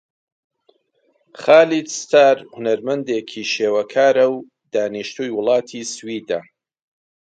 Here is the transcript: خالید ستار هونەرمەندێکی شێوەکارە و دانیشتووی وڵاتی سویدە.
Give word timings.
خالید 1.41 1.87
ستار 2.01 2.35
هونەرمەندێکی 2.55 3.43
شێوەکارە 3.53 4.25
و 4.35 4.37
دانیشتووی 4.73 5.35
وڵاتی 5.37 5.83
سویدە. 5.95 6.41